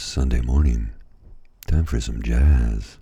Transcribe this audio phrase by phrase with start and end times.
[0.00, 0.92] It's Sunday morning.
[1.66, 2.96] Time for some jazz.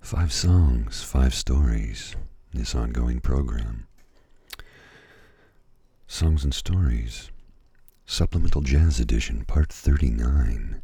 [0.00, 2.16] Five songs, five stories.
[2.54, 3.86] This ongoing program.
[6.06, 7.30] Songs and Stories.
[8.06, 10.80] Supplemental Jazz Edition, Part 39.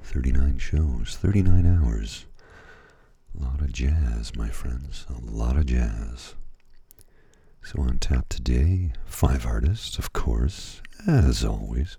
[0.00, 2.24] 39 shows, 39 hours.
[3.38, 5.04] A lot of jazz, my friends.
[5.10, 6.34] A lot of jazz.
[7.62, 11.98] So on tap today, five artists, of course, as always.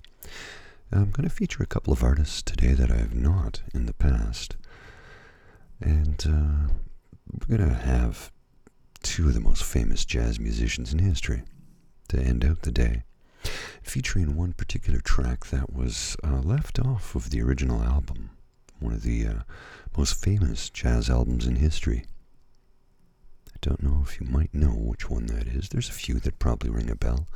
[0.96, 3.94] I'm going to feature a couple of artists today that I have not in the
[3.94, 4.56] past.
[5.82, 6.72] And uh,
[7.32, 8.32] we're going to have
[9.02, 11.42] two of the most famous jazz musicians in history
[12.10, 13.04] to end out the day,
[13.82, 18.30] featuring one particular track that was uh, left off of the original album,
[18.80, 19.34] one of the uh,
[19.98, 22.06] most famous jazz albums in history.
[23.48, 25.70] I don't know if you might know which one that is.
[25.70, 27.28] There's a few that probably ring a bell.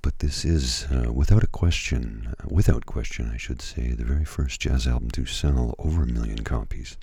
[0.00, 4.24] But this is, uh, without a question, uh, without question, I should say, the very
[4.24, 6.96] first jazz album to sell over a million copies.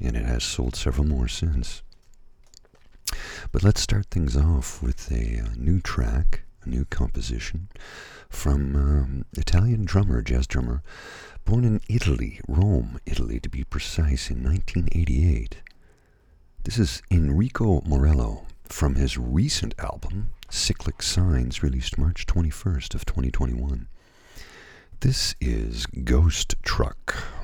[0.00, 1.82] And it has sold several more since.
[3.52, 7.68] But let's start things off with a, uh, new track, a new composition
[8.28, 10.82] from um, Italian drummer, jazz drummer,
[11.44, 15.62] born in Italy, Rome, Italy to be precise, in 1988.
[16.64, 23.86] This is Enrico Morello from his recent album, Cyclic Signs, released March 21st of 2021.
[25.00, 27.37] This is Ghost Truck.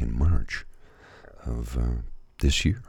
[0.00, 0.64] In March
[1.44, 2.02] of uh,
[2.40, 2.82] this year.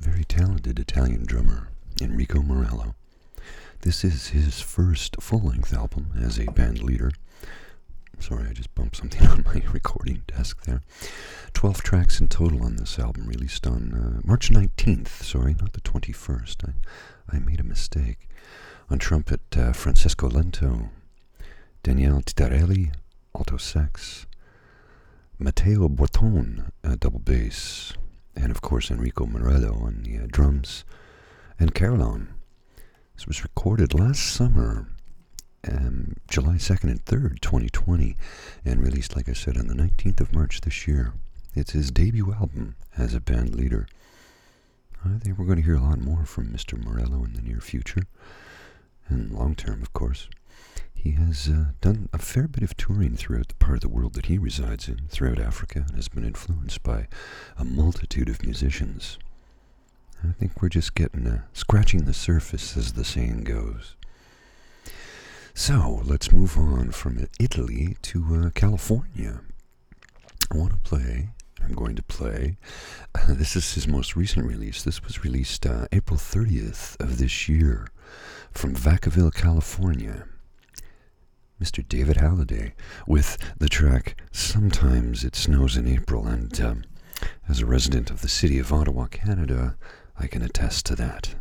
[0.00, 1.68] Very talented Italian drummer,
[2.00, 2.94] Enrico Morello.
[3.82, 7.12] This is his first full length album as a band leader.
[8.18, 10.82] Sorry, I just bumped something on my recording desk there.
[11.54, 15.08] 12 tracks in total on this album, released on uh, March 19th.
[15.22, 16.68] Sorry, not the 21st.
[16.68, 18.28] I, I made a mistake.
[18.90, 20.90] On trumpet, uh, Francesco Lento,
[21.82, 22.92] Daniele Tittarelli,
[23.34, 24.26] alto sax,
[25.38, 27.94] Matteo Borton, uh, double bass,
[28.36, 30.84] and of course Enrico Morello on the uh, drums,
[31.58, 32.28] and Carillon.
[33.16, 34.88] This was recorded last summer,
[35.68, 38.16] um, July 2nd and 3rd, 2020,
[38.64, 41.12] and released, like I said, on the 19th of March this year.
[41.54, 43.86] It's his debut album as a band leader.
[45.04, 46.82] I think we're going to hear a lot more from Mr.
[46.82, 48.04] Morello in the near future,
[49.08, 50.28] and long term, of course.
[51.02, 54.12] He has uh, done a fair bit of touring throughout the part of the world
[54.14, 57.08] that he resides in, throughout Africa, and has been influenced by
[57.58, 59.18] a multitude of musicians.
[60.22, 63.96] I think we're just getting uh, scratching the surface, as the saying goes.
[65.54, 69.40] So let's move on from Italy to uh, California.
[70.52, 71.30] I want to play.
[71.64, 72.58] I'm going to play.
[73.12, 74.84] Uh, this is his most recent release.
[74.84, 77.88] This was released uh, April 30th of this year
[78.52, 80.26] from Vacaville, California.
[81.62, 81.86] Mr.
[81.88, 82.74] David Halliday
[83.06, 86.26] with the track Sometimes It Snows in April.
[86.26, 86.82] And um,
[87.48, 89.76] as a resident of the city of Ottawa, Canada,
[90.18, 91.36] I can attest to that.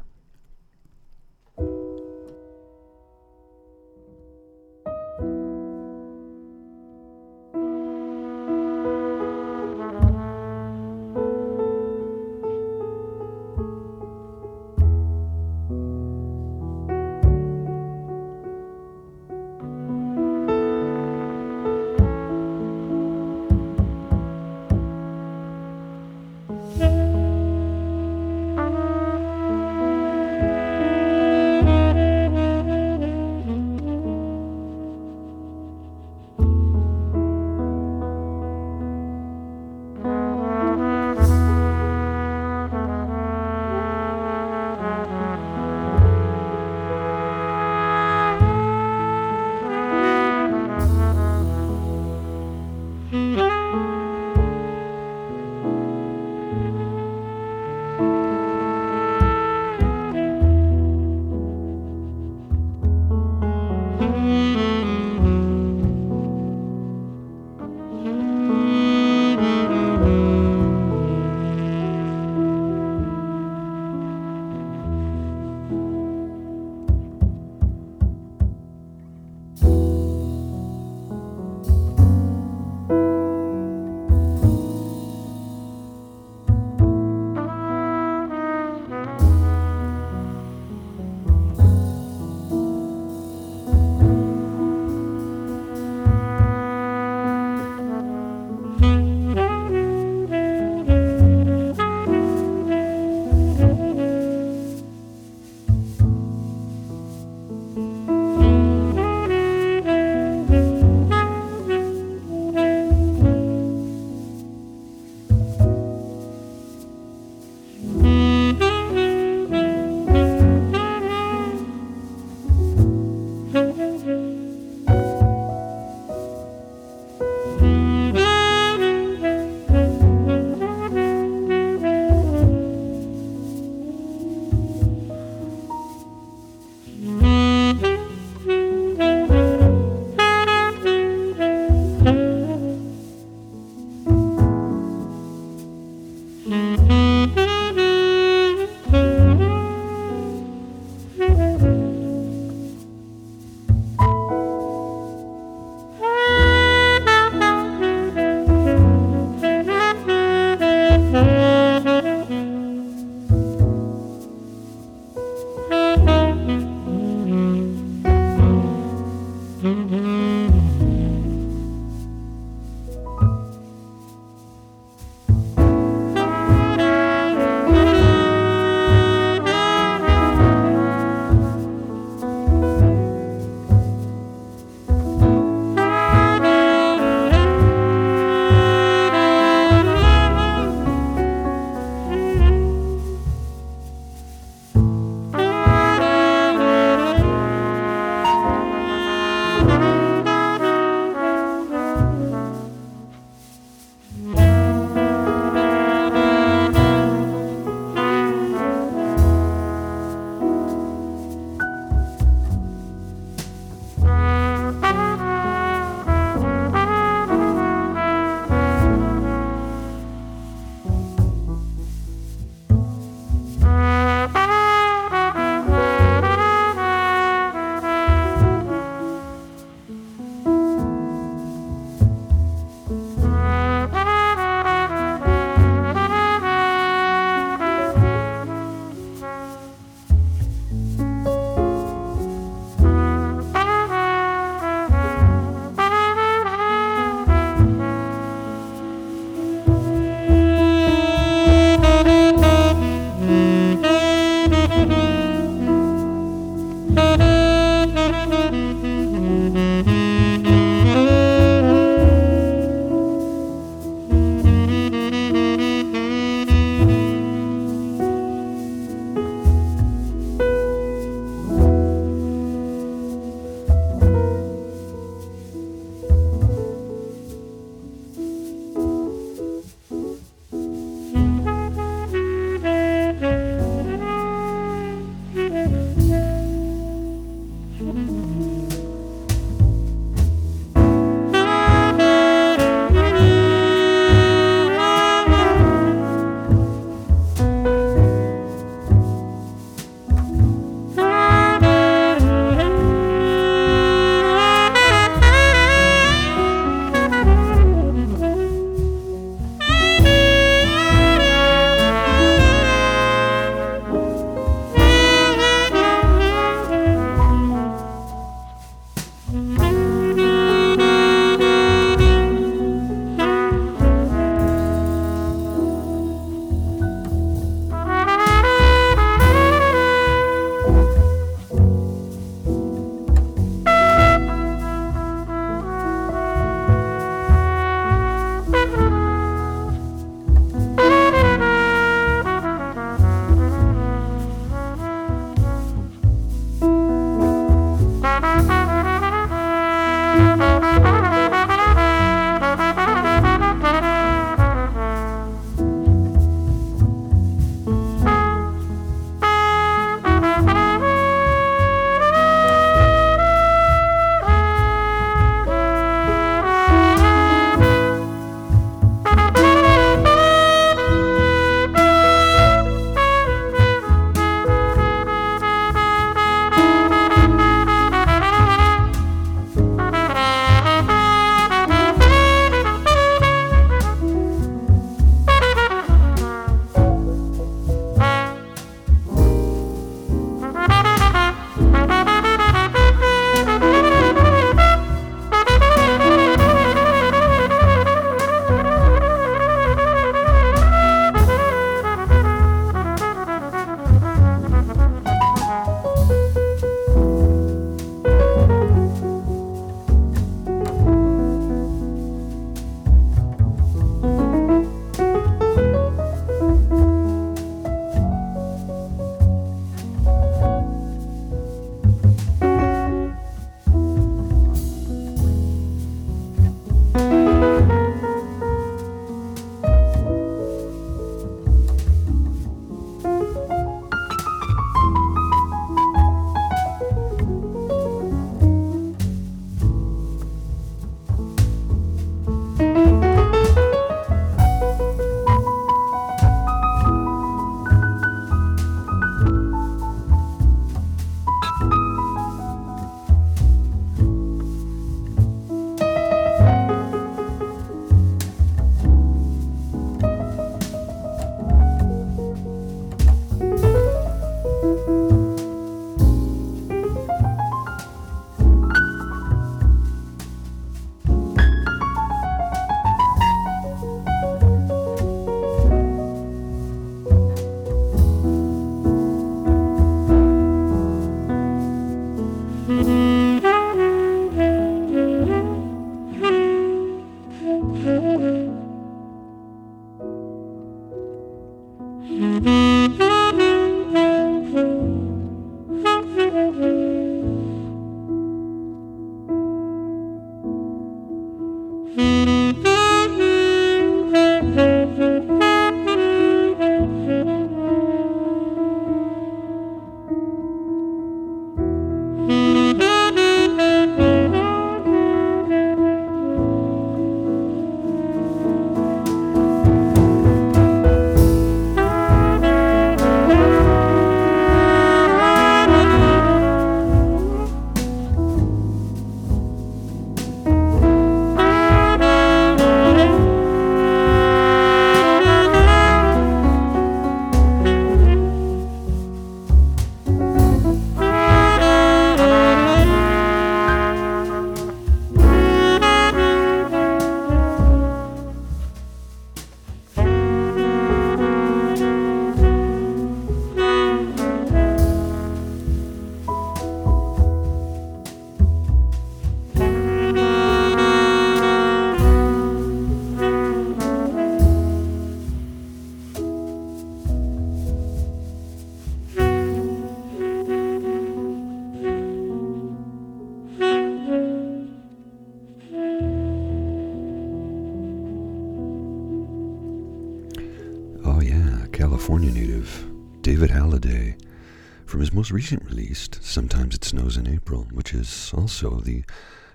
[585.22, 589.04] Most recent release, Sometimes It Snows in April, which is also the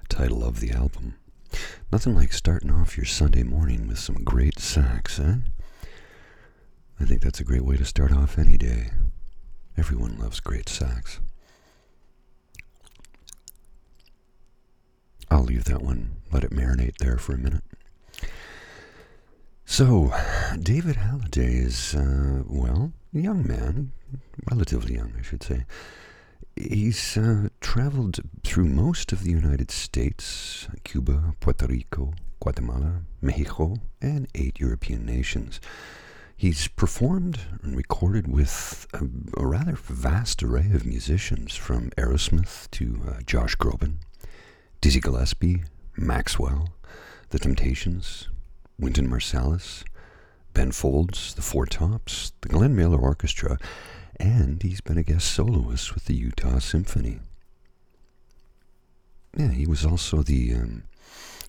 [0.09, 1.17] title of the album.
[1.91, 5.39] Nothing like starting off your Sunday morning with some great sax, eh?
[7.01, 8.91] I think that's a great way to start off any day.
[9.77, 11.19] Everyone loves great sax.
[15.33, 17.65] I'll leave that one, let it marinate there for a minute.
[19.65, 20.15] So,
[20.63, 23.93] David Halliday is, uh, well, young man,
[24.51, 25.65] relatively young, I should say.
[26.55, 34.29] He's uh, traveled through most of the United States, Cuba, Puerto Rico, Guatemala, Mexico, and
[34.35, 35.61] eight European nations.
[36.37, 39.07] He's performed and recorded with a,
[39.41, 43.95] a rather vast array of musicians, from Aerosmith to uh, Josh Groban,
[44.81, 45.65] Dizzy Gillespie,
[45.97, 46.69] Maxwell,
[47.31, 48.29] The Temptations,
[48.79, 49.83] Wynton Marsalis,
[50.57, 53.59] Ben Folds, the Four Tops, the Glenn Miller Orchestra,
[54.19, 57.21] and he's been a guest soloist with the Utah Symphony.
[59.37, 60.55] Yeah, he was also the.
[60.55, 60.85] Um,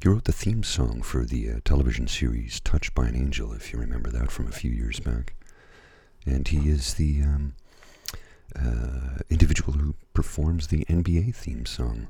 [0.04, 3.72] he wrote the theme song for the uh, television series Touched by an Angel, if
[3.72, 5.36] you remember that from a few years back.
[6.26, 7.54] And he is the um,
[8.58, 12.10] uh, individual who performs the NBA theme song.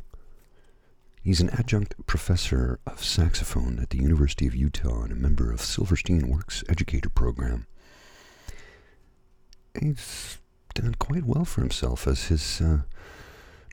[1.28, 5.60] He's an adjunct professor of saxophone at the University of Utah and a member of
[5.60, 7.68] Silverstein Works Educator Program.
[9.78, 10.38] He's
[10.74, 12.84] done quite well for himself as his uh,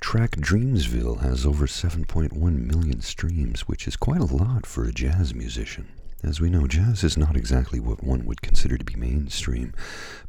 [0.01, 5.33] track Dreamsville has over 7.1 million streams, which is quite a lot for a jazz
[5.33, 5.87] musician.
[6.25, 9.73] As we know, jazz is not exactly what one would consider to be mainstream,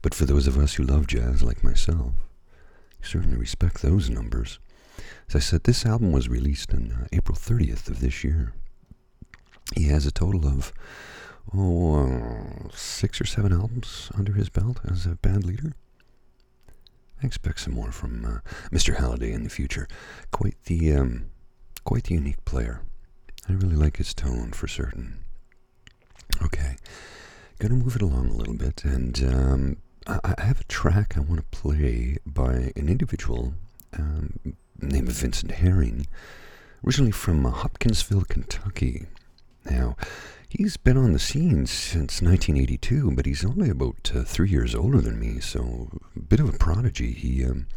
[0.04, 2.14] but for those of us who love jazz like myself,
[3.02, 4.60] certainly respect those numbers.
[5.30, 8.54] As I said, this album was released on uh, April 30th of this year.
[9.76, 10.72] He has a total of,
[11.54, 15.74] oh, uh, six or seven albums under his belt as a band leader.
[17.22, 18.98] I expect some more from uh, Mr.
[18.98, 19.88] Halliday in the future.
[20.32, 21.26] Quite the, um,
[21.84, 22.82] quite the unique player.
[23.50, 25.24] I really like his tone for certain.
[26.44, 26.76] Okay,
[27.60, 31.22] gonna move it along a little bit, and um, I, I have a track I
[31.22, 33.54] want to play by an individual
[33.98, 36.08] um, name of Vincent Herring,
[36.86, 39.06] originally from uh, Hopkinsville, Kentucky.
[39.70, 39.96] Now,
[40.50, 45.02] he's been on the scene since 1982, but he's only about uh, three years older
[45.02, 47.12] than me, so a bit of a prodigy.
[47.12, 47.68] He, um,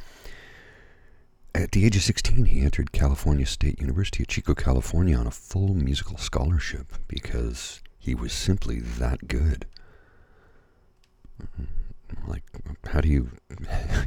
[1.55, 5.33] at the age of 16, he entered California State University at Chico, California on a
[5.33, 9.67] full musical scholarship because he was simply that good.
[11.43, 12.31] Mm-hmm.
[12.31, 12.45] Like,
[12.87, 13.31] how do you,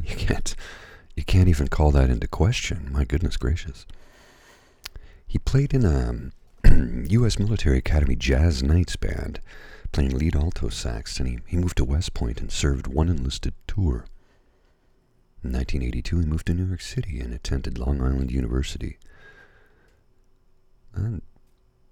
[0.04, 0.56] you can't,
[1.16, 2.90] you can't even call that into question.
[2.92, 3.86] My goodness gracious.
[5.28, 6.32] He played in a
[7.10, 7.40] U.S.
[7.40, 9.40] Military Academy Jazz Knights Band,
[9.92, 13.54] playing lead alto sax, and he, he moved to West Point and served one enlisted
[13.68, 14.06] tour.
[15.44, 18.98] In 1982, he moved to New York City and attended Long Island University.
[20.94, 21.22] And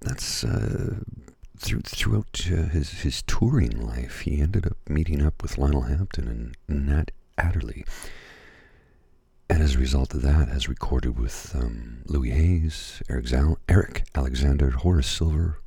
[0.02, 0.98] that's uh,
[1.58, 4.22] through, throughout uh, his his touring life.
[4.22, 7.86] He ended up meeting up with Lionel Hampton and Nat Adderley
[9.50, 14.04] and as a result of that, as recorded with um, Louis Hayes, Eric, Zal- Eric
[14.14, 15.60] Alexander, Horace Silver,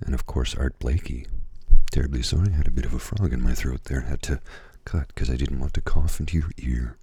[0.00, 1.26] and of course Art Blakey.
[1.92, 4.00] Terribly sorry, I had a bit of a frog in my throat there.
[4.00, 4.40] Had to
[4.84, 6.96] cut because I didn't want to cough into your ear.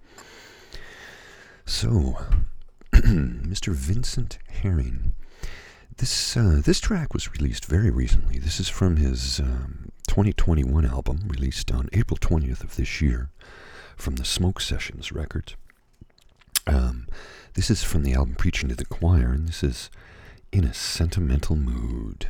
[1.64, 2.18] So,
[2.92, 3.72] Mr.
[3.72, 5.14] Vincent Herring.
[5.96, 8.38] This uh, this track was released very recently.
[8.38, 13.30] This is from his um, 2021 album, released on April 20th of this year,
[13.96, 15.56] from the Smoke Sessions Records.
[16.70, 17.08] Um,
[17.54, 19.90] this is from the album Preaching to the Choir, and this is
[20.52, 22.28] In a Sentimental Mood.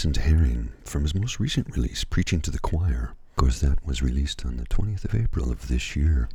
[0.00, 3.12] Vincent Herring from his most recent release, Preaching to the Choir.
[3.32, 6.30] Of course, that was released on the 20th of April of this year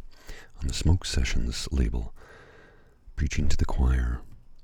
[0.62, 2.13] on the Smoke Sessions label.
[3.15, 4.19] Preaching to the Choir.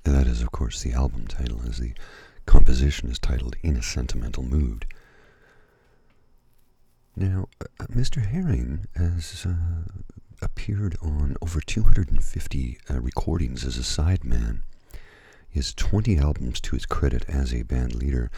[0.05, 1.93] And that is, of course, the album title, as the
[2.45, 4.85] composition is titled In a Sentimental Mood.
[7.15, 8.23] Now, uh, Mr.
[8.23, 9.81] Herring has uh,
[10.43, 14.61] appeared on over 250 uh, recordings as a sideman.
[15.49, 18.29] He has 20 albums to his credit as a band leader,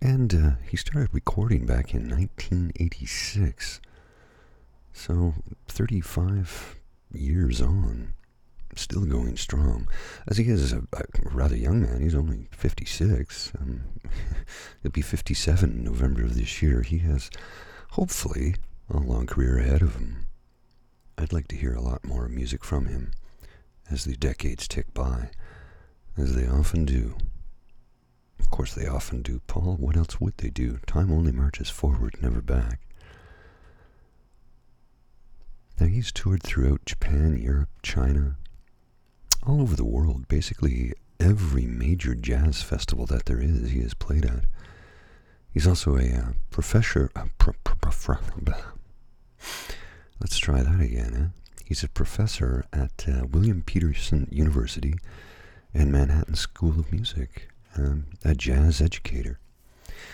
[0.00, 3.80] and uh, he started recording back in 1986.
[4.92, 5.34] So,
[5.68, 6.76] 35
[7.12, 8.14] years on,
[8.76, 9.88] still going strong.
[10.26, 13.52] As he is a, a rather young man, he's only 56.
[13.60, 13.82] Um,
[14.82, 16.82] he'll be 57 in November of this year.
[16.82, 17.30] He has,
[17.90, 18.56] hopefully,
[18.90, 20.26] a long career ahead of him.
[21.16, 23.12] I'd like to hear a lot more music from him
[23.90, 25.30] as the decades tick by,
[26.16, 27.16] as they often do.
[28.44, 29.76] Of course, they often do, Paul.
[29.80, 30.78] What else would they do?
[30.86, 32.78] Time only marches forward, never back.
[35.80, 38.36] Now, he's toured throughout Japan, Europe, China,
[39.46, 40.28] all over the world.
[40.28, 44.44] Basically, every major jazz festival that there is, he has played at.
[45.50, 47.10] He's also a uh, professor.
[47.16, 47.24] Uh,
[50.20, 51.32] let's try that again.
[51.64, 54.94] He's a professor at uh, William Paterson University
[55.72, 59.38] and Manhattan School of Music, um, a jazz educator,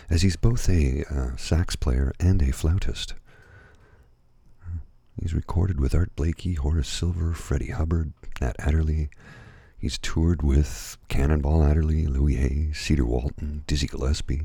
[0.08, 3.14] as he's both a uh, sax player and a flautist.
[5.20, 9.10] He's recorded with Art Blakey, Horace Silver, Freddie Hubbard, Nat Adderley.
[9.76, 14.42] He's toured with Cannonball Adderley, Louis Hayes, Cedar Walton, Dizzy Gillespie.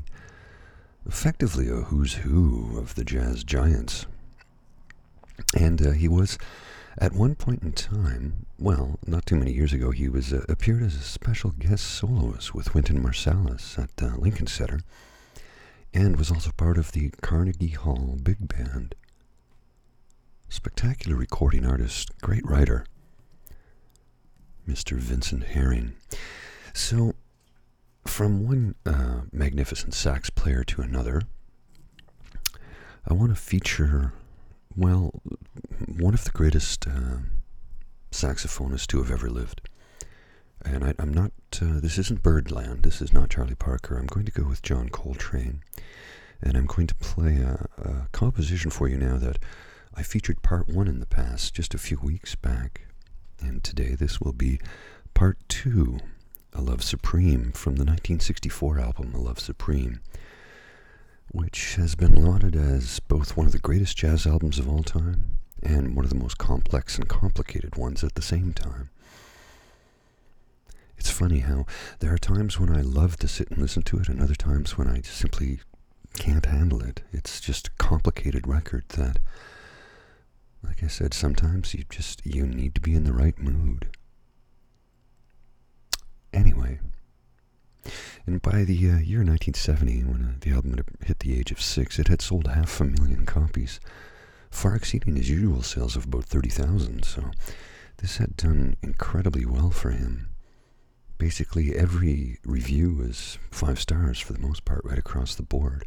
[1.06, 4.06] Effectively a who's who of the jazz giants.
[5.56, 6.38] And uh, he was,
[6.98, 10.82] at one point in time, well, not too many years ago, he was uh, appeared
[10.82, 14.80] as a special guest soloist with Wynton Marsalis at uh, Lincoln Center,
[15.92, 18.94] and was also part of the Carnegie Hall Big Band.
[20.48, 22.86] Spectacular recording artist, great writer,
[24.66, 24.96] Mr.
[24.96, 25.94] Vincent Herring.
[26.72, 27.14] So,
[28.06, 31.22] from one uh, magnificent sax player to another,
[33.06, 34.12] I want to feature,
[34.76, 35.10] well,
[35.86, 37.18] one of the greatest uh,
[38.10, 39.68] saxophonists to have ever lived.
[40.64, 43.96] And I, am not, uh, this isn't Birdland, this is not Charlie Parker.
[43.96, 45.62] I'm going to go with John Coltrane.
[46.42, 49.38] And I'm going to play a, a composition for you now that
[49.94, 52.82] I featured part one in the past, just a few weeks back,
[53.40, 54.60] and today this will be
[55.14, 55.98] part two,
[56.52, 60.00] A Love Supreme, from the 1964 album A Love Supreme,
[61.28, 65.38] which has been lauded as both one of the greatest jazz albums of all time
[65.62, 68.90] and one of the most complex and complicated ones at the same time.
[70.98, 71.66] It's funny how
[71.98, 74.78] there are times when I love to sit and listen to it, and other times
[74.78, 75.60] when I simply
[76.18, 77.02] can't handle it.
[77.12, 79.18] It's just a complicated record that
[80.62, 83.88] like I said, sometimes you just you need to be in the right mood.
[86.32, 86.80] Anyway,
[88.26, 91.98] and by the uh, year 1970, when uh, the album hit the age of six,
[91.98, 93.80] it had sold half a million copies,
[94.50, 97.04] far exceeding his usual sales of about 30,000.
[97.04, 97.30] So
[97.98, 100.28] this had done incredibly well for him.
[101.18, 105.84] Basically, every review was five stars for the most part, right across the board.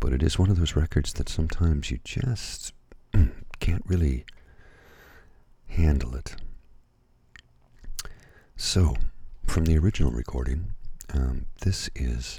[0.00, 2.72] But it is one of those records that sometimes you just
[3.60, 4.24] can't really
[5.66, 6.36] handle it.
[8.56, 8.96] So,
[9.46, 10.72] from the original recording,
[11.14, 12.38] um, this is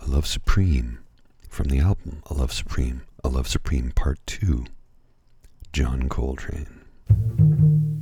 [0.00, 0.98] A Love Supreme
[1.48, 4.66] from the album A Love Supreme, A Love Supreme Part 2,
[5.72, 7.93] John Coltrane.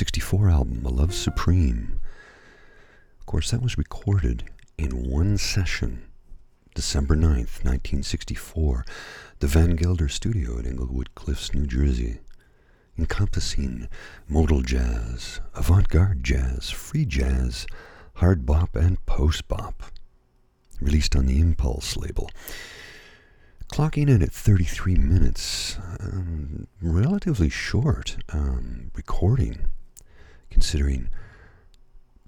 [0.00, 2.00] 1964 album, A Love Supreme.
[3.18, 4.44] Of course, that was recorded
[4.78, 6.06] in one session,
[6.74, 8.86] December 9th, 1964,
[9.40, 12.20] the Van Gelder studio at Englewood Cliffs, New Jersey,
[12.96, 13.88] encompassing
[14.26, 17.66] modal jazz, avant garde jazz, free jazz,
[18.14, 19.82] hard bop, and post bop.
[20.80, 22.30] Released on the Impulse label.
[23.70, 29.66] Clocking in at 33 minutes, um, relatively short um, recording,
[30.50, 31.08] considering,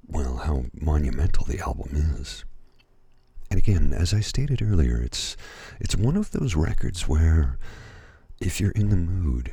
[0.06, 2.44] well, how monumental the album is.
[3.50, 5.36] And again, as I stated earlier, it's
[5.78, 7.58] it's one of those records where
[8.40, 9.52] if you're in the mood,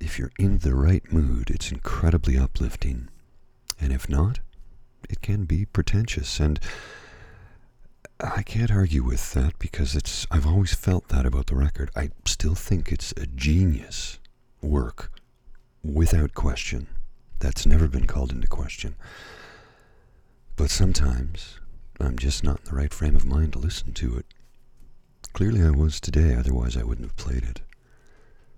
[0.00, 3.08] if you're in the right mood, it's incredibly uplifting.
[3.80, 4.40] And if not,
[5.10, 6.58] it can be pretentious and
[8.20, 11.90] I can't argue with that because it's I've always felt that about the record.
[11.94, 14.18] I still think it's a genius
[14.60, 15.12] work
[15.84, 16.88] without question.
[17.40, 18.96] That's never been called into question.
[20.56, 21.60] But sometimes
[22.00, 24.26] I'm just not in the right frame of mind to listen to it.
[25.32, 27.60] Clearly I was today, otherwise I wouldn't have played it.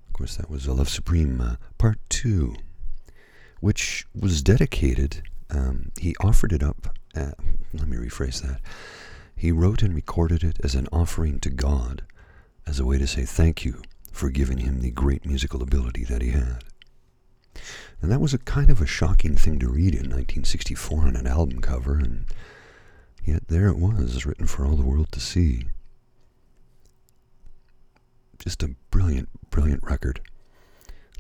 [0.09, 2.55] Of course, that was A Love Supreme uh, Part 2,
[3.61, 7.33] which was dedicated, um, he offered it up, uh,
[7.75, 8.61] let me rephrase that
[9.41, 12.03] he wrote and recorded it as an offering to God,
[12.67, 13.81] as a way to say thank you
[14.13, 16.63] for giving him the great musical ability that he had.
[18.03, 21.27] And that was a kind of a shocking thing to read in 1964 on an
[21.27, 22.27] album cover, and
[23.25, 25.67] yet there it was, written for all the world to see.
[28.39, 30.21] Just a brilliant, brilliant record.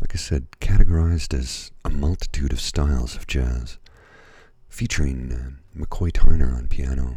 [0.00, 3.76] Like I said, categorized as a multitude of styles of jazz,
[4.70, 7.16] featuring uh, McCoy Tyner on piano,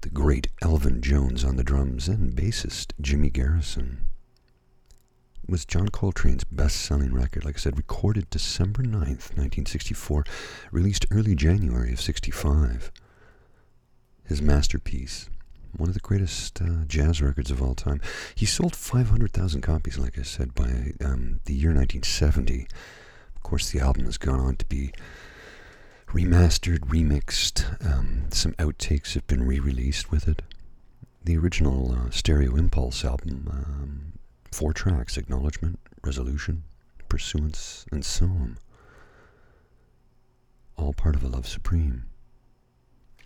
[0.00, 4.07] the great Elvin Jones on the drums, and bassist Jimmy Garrison.
[5.48, 10.24] Was John Coltrane's best selling record, like I said, recorded December 9th, 1964,
[10.70, 12.92] released early January of 65.
[14.24, 15.30] His masterpiece,
[15.74, 18.02] one of the greatest uh, jazz records of all time.
[18.34, 22.66] He sold 500,000 copies, like I said, by um, the year 1970.
[23.34, 24.92] Of course, the album has gone on to be
[26.08, 27.86] remastered, remixed.
[27.86, 30.42] Um, some outtakes have been re released with it.
[31.24, 34.17] The original uh, Stereo Impulse album, um,
[34.52, 36.64] four tracks Acknowledgement, Resolution,
[37.08, 38.58] Pursuance, and Psalm.
[40.76, 42.04] All part of A Love Supreme.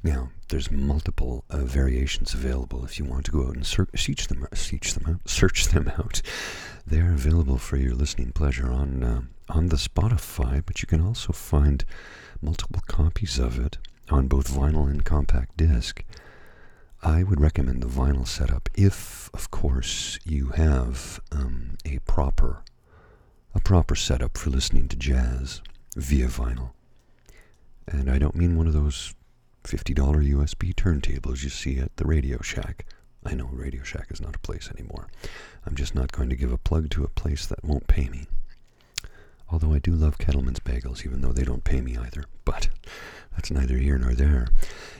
[0.04, 4.26] Now, there's multiple uh, variations available if you want to go out and ser- search
[4.26, 6.22] them, search them out, search them out.
[6.84, 11.32] They're available for your listening pleasure on uh, on the Spotify, but you can also
[11.32, 11.84] find
[12.40, 13.78] multiple copies of it
[14.10, 16.04] on both vinyl and compact disc.
[17.02, 22.62] I would recommend the vinyl setup if, of course, you have um, a proper
[23.54, 25.60] a proper setup for listening to jazz
[25.96, 26.70] via vinyl.
[27.86, 29.14] And I don't mean one of those
[29.64, 32.86] $50 USB turntables you see at the Radio Shack.
[33.26, 35.08] I know Radio Shack is not a place anymore.
[35.66, 38.26] I'm just not going to give a plug to a place that won't pay me.
[39.52, 42.24] Although I do love Kettleman's Bagels, even though they don't pay me either.
[42.46, 42.70] But
[43.34, 44.48] that's neither here nor there.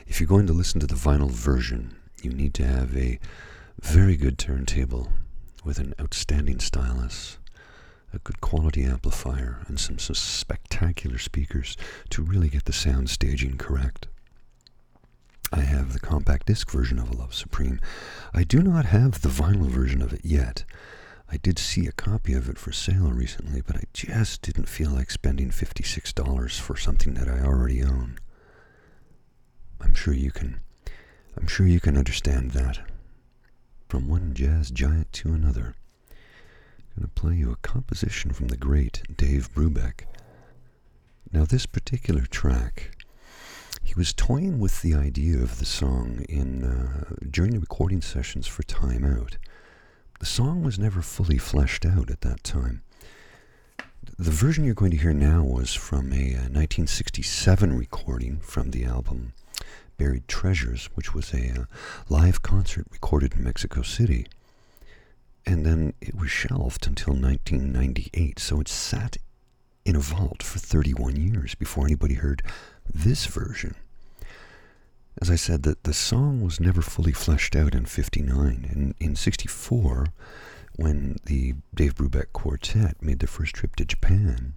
[0.05, 3.19] If you're going to listen to the vinyl version, you need to have a
[3.81, 5.11] very good turntable
[5.63, 7.39] with an outstanding stylus,
[8.13, 11.75] a good quality amplifier, and some, some spectacular speakers
[12.11, 14.07] to really get the sound staging correct.
[15.51, 17.79] I have the compact disc version of A Love Supreme.
[18.33, 20.63] I do not have the vinyl version of it yet.
[21.33, 24.91] I did see a copy of it for sale recently, but I just didn't feel
[24.91, 28.19] like spending $56 for something that I already own.
[29.81, 30.59] I'm sure you can
[31.35, 32.81] I'm sure you can understand that.
[33.89, 35.73] From one jazz giant to another.
[36.11, 40.01] I'm going to play you a composition from the great Dave Brubeck.
[41.31, 42.95] Now this particular track
[43.81, 48.45] he was toying with the idea of the song in uh, during the recording sessions
[48.45, 49.37] for Time Out.
[50.19, 52.81] The song was never fully fleshed out at that time.
[54.17, 58.71] The version you're going to hear now was from a, a uh, 1967 recording from
[58.71, 59.33] the album
[59.97, 61.65] Buried Treasures, which was a uh,
[62.09, 64.27] live concert recorded in Mexico City.
[65.45, 69.17] And then it was shelved until 1998, so it sat
[69.85, 72.43] in a vault for 31 years before anybody heard
[72.93, 73.75] this version.
[75.21, 78.67] As I said, that the song was never fully fleshed out in 59.
[78.69, 80.07] And in 64,
[80.75, 84.53] when the Dave Brubeck Quartet made their first trip to Japan,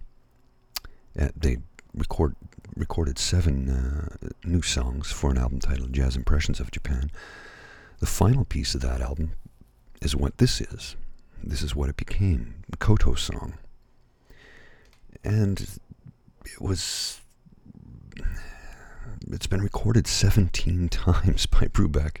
[1.19, 1.57] uh, they
[1.93, 2.35] record,
[2.75, 7.11] recorded seven uh, new songs for an album titled Jazz Impressions of Japan.
[7.99, 9.31] The final piece of that album
[10.01, 10.95] is what this is.
[11.43, 13.53] This is what it became, the Koto song.
[15.23, 15.79] And
[16.45, 17.21] it was.
[19.31, 22.17] It's been recorded 17 times by Brubeck,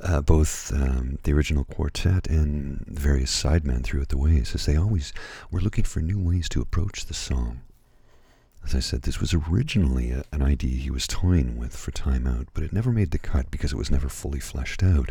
[0.00, 5.12] uh, both um, the original quartet and various sidemen throughout the ways, as they always
[5.50, 7.62] were looking for new ways to approach the song.
[8.64, 12.28] As I said, this was originally a, an idea he was toying with for Time
[12.28, 15.10] Out, but it never made the cut because it was never fully fleshed out.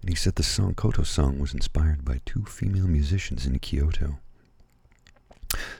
[0.00, 4.18] And he said the song, Koto song, was inspired by two female musicians in Kyoto.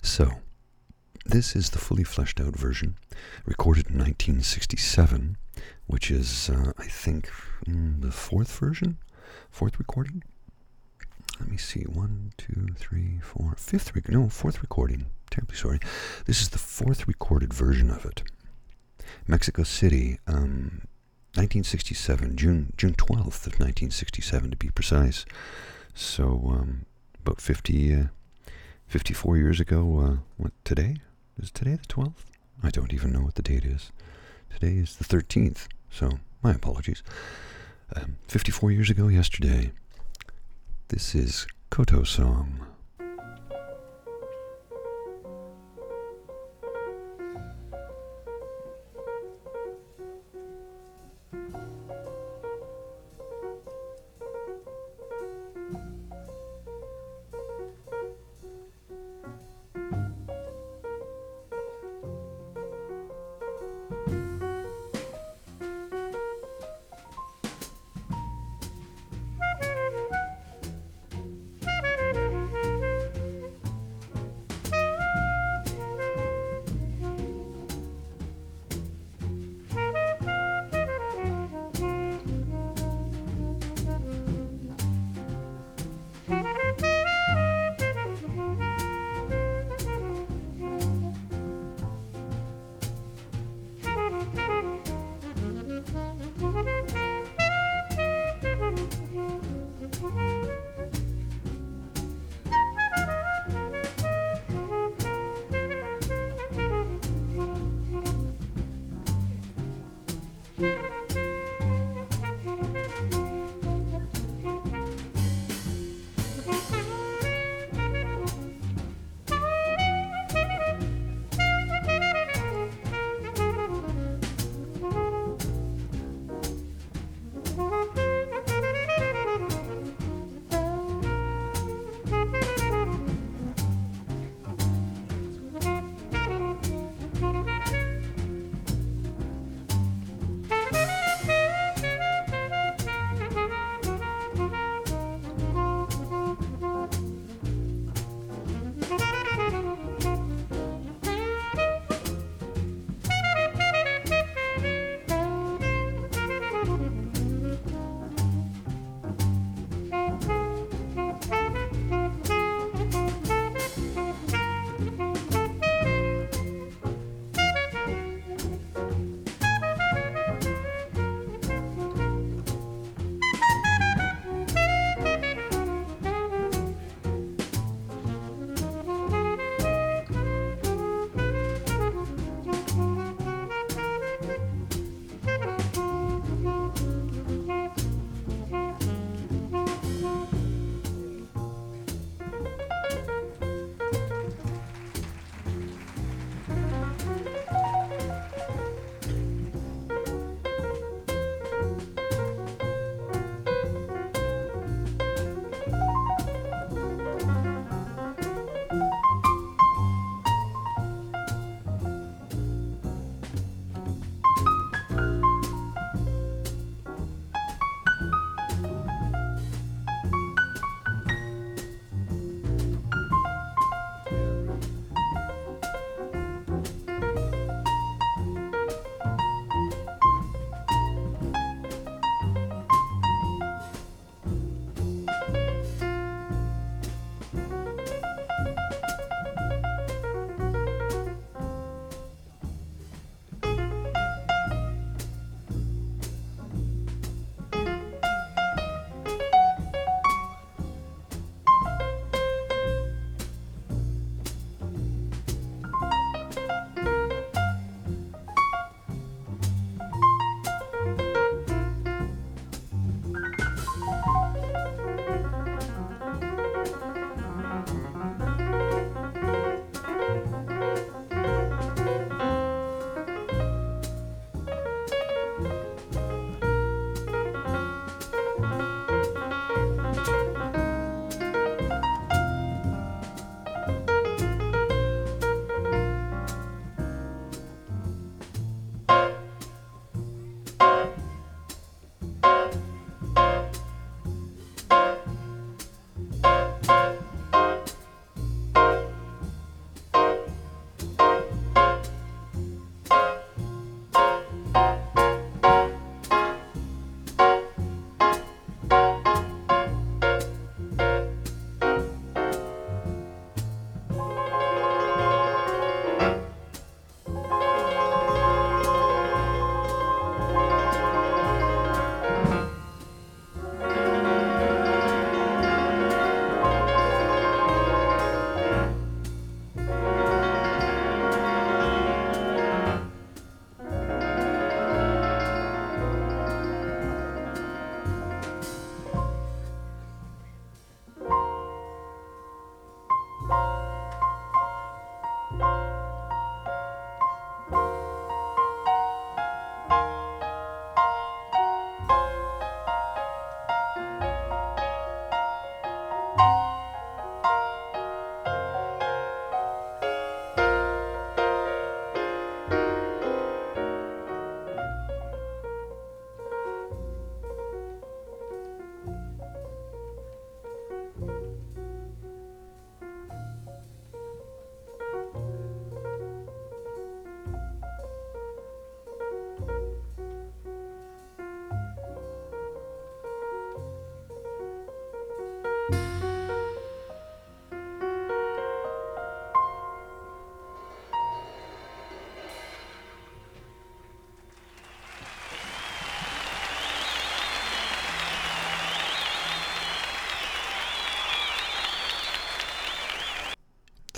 [0.03, 0.41] So,
[1.25, 2.97] this is the fully fleshed out version,
[3.47, 5.37] recorded in 1967,
[5.87, 7.31] which is, uh, I think,
[7.67, 8.99] mm, the fourth version?
[9.51, 10.23] Fourth recording?
[11.41, 11.83] Let me see.
[11.83, 13.55] One, two, three, four.
[13.57, 15.07] Fifth, rec- no, fourth recording.
[15.31, 15.81] Terribly sorry.
[16.27, 18.23] This is the fourth recorded version of it.
[19.27, 20.83] Mexico City, um,
[21.35, 25.25] 1967, June June 12th of 1967 to be precise.
[25.95, 26.87] So um,
[27.21, 28.05] about 50, uh,
[28.87, 29.99] 54 years ago.
[30.01, 30.97] Uh, what today?
[31.39, 32.25] Is today the 12th?
[32.63, 33.91] I don't even know what the date is.
[34.53, 35.67] Today is the 13th.
[35.91, 37.03] So my apologies.
[37.95, 39.73] Um, 54 years ago yesterday.
[40.89, 42.67] This is Koto Song.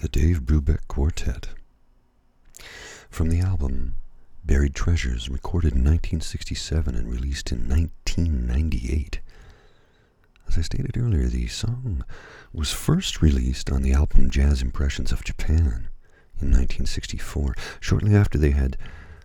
[0.08, 1.48] Dave Brubeck Quartet.
[3.10, 3.94] From the album
[4.44, 9.20] Buried Treasures, recorded in 1967 and released in 1998.
[10.48, 12.04] As I stated earlier, the song
[12.52, 15.88] was first released on the album Jazz Impressions of Japan
[16.40, 18.76] in 1964, shortly after they had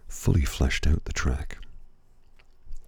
[0.08, 1.58] fully fleshed out the track.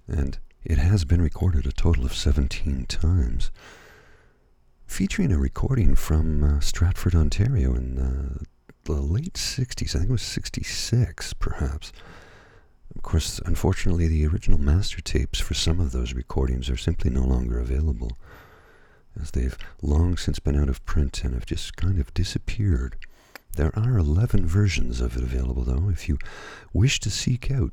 [0.08, 3.52] And it has been recorded a total of 17 times,
[4.86, 8.44] featuring a recording from uh, Stratford, Ontario in uh,
[8.86, 9.96] the late 60s.
[9.96, 11.92] I think it was 66, perhaps.
[12.96, 17.24] Of course, unfortunately, the original master tapes for some of those recordings are simply no
[17.24, 18.18] longer available,
[19.20, 22.98] as they've long since been out of print and have just kind of disappeared.
[23.56, 26.18] There are 11 versions of it available, though, if you
[26.72, 27.72] wish to seek out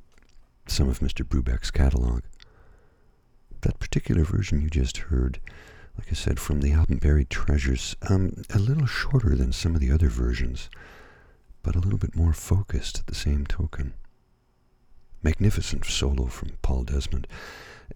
[0.66, 1.24] some of Mr.
[1.24, 2.22] Brubeck's catalog.
[3.62, 5.40] That particular version you just heard,
[5.97, 9.80] like I said, from the album Buried Treasures, um, a little shorter than some of
[9.80, 10.70] the other versions,
[11.62, 13.95] but a little bit more focused at the same token.
[15.22, 17.26] Magnificent solo from Paul Desmond,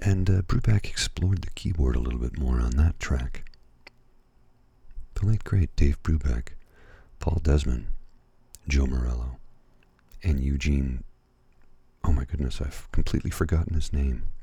[0.00, 3.50] and uh, Brubeck explored the keyboard a little bit more on that track.
[5.14, 6.48] The late great Dave Brubeck,
[7.20, 7.86] Paul Desmond,
[8.68, 9.38] Joe Morello,
[10.22, 11.04] and Eugene.
[12.02, 14.24] Oh my goodness, I've completely forgotten his name.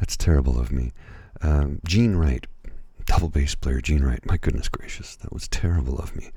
[0.00, 0.92] That's terrible of me.
[1.40, 2.46] Um, Gene Wright,
[3.06, 4.24] double bass player Gene Wright.
[4.24, 6.30] My goodness gracious, that was terrible of me.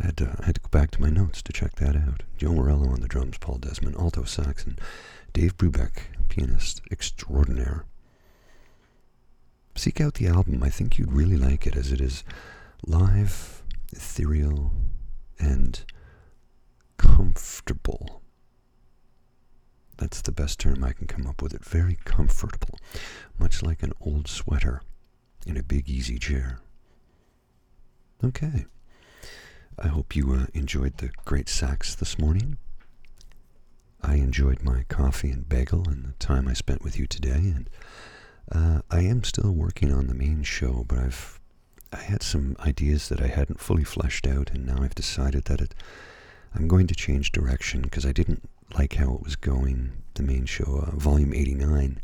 [0.00, 2.22] I had to, I had to go back to my notes to check that out.
[2.36, 4.80] Joe Morello on the drums, Paul Desmond, alto sax, and
[5.32, 7.84] Dave Brubeck, pianist extraordinaire.
[9.76, 10.62] Seek out the album.
[10.62, 12.24] I think you'd really like it as it is
[12.86, 13.62] live,
[13.92, 14.72] ethereal,
[15.38, 15.84] and
[16.96, 18.03] comfortable.
[20.04, 21.54] That's the best term I can come up with.
[21.54, 22.78] It very comfortable,
[23.38, 24.82] much like an old sweater
[25.46, 26.58] in a big easy chair.
[28.22, 28.66] Okay.
[29.78, 32.58] I hope you uh, enjoyed the great sax this morning.
[34.02, 37.70] I enjoyed my coffee and bagel and the time I spent with you today, and
[38.52, 41.40] uh, I am still working on the main show, but I've
[41.94, 45.62] I had some ideas that I hadn't fully fleshed out, and now I've decided that
[45.62, 45.74] it
[46.54, 49.92] I'm going to change direction because I didn't like how it was going.
[50.14, 52.00] The main show, uh, volume 89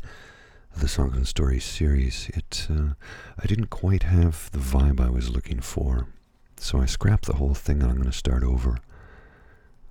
[0.75, 2.93] of the Songs and Stories series, it uh,
[3.39, 6.07] I didn't quite have the vibe I was looking for.
[6.57, 8.79] So I scrapped the whole thing and I'm going to start over.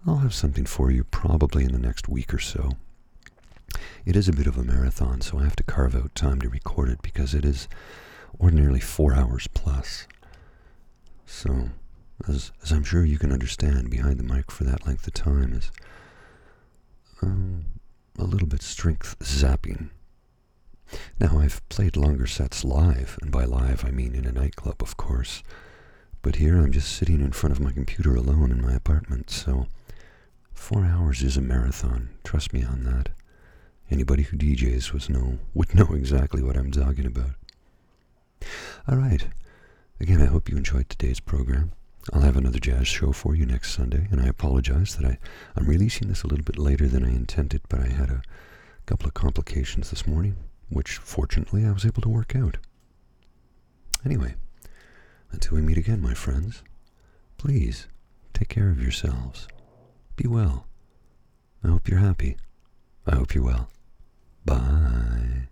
[0.07, 2.73] I'll have something for you probably in the next week or so.
[4.05, 6.49] It is a bit of a marathon, so I have to carve out time to
[6.49, 7.69] record it because it is
[8.41, 10.07] ordinarily four hours plus.
[11.27, 11.71] So,
[12.27, 15.53] as, as I'm sure you can understand, behind the mic for that length of time
[15.53, 15.71] is
[17.23, 17.65] um,
[18.19, 19.91] a little bit strength zapping.
[21.21, 24.97] Now, I've played longer sets live, and by live I mean in a nightclub, of
[24.97, 25.43] course.
[26.23, 29.67] But here I'm just sitting in front of my computer alone in my apartment, so
[30.53, 32.11] four hours is a marathon.
[32.25, 33.11] Trust me on that.
[33.91, 37.31] Anybody who DJs was know would know exactly what I'm talking about.
[38.89, 39.27] All right.
[40.01, 41.73] Again, I hope you enjoyed today's program.
[42.13, 45.19] I'll have another jazz show for you next Sunday, and I apologize that I,
[45.57, 48.23] I'm releasing this a little bit later than I intended, but I had a
[48.87, 50.37] couple of complications this morning,
[50.69, 52.57] which fortunately I was able to work out.
[54.05, 54.35] Anyway,
[55.31, 56.63] until we meet again, my friends,
[57.39, 57.87] please
[58.33, 59.47] take care of yourselves.
[60.17, 60.67] Be well.
[61.63, 62.37] I hope you're happy.
[63.07, 63.69] I hope you're well.
[64.45, 65.50] Bye.